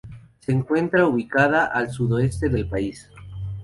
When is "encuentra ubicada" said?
0.51-1.65